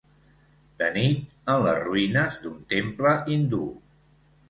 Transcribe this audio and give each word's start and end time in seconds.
De 0.83 0.87
nit, 0.95 1.35
en 1.55 1.63
les 1.67 1.79
ruïnes 1.85 2.41
d'un 2.47 2.59
temple 2.75 3.17
hindú. 3.37 3.65